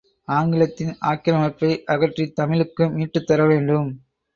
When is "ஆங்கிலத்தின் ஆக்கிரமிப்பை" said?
0.27-1.83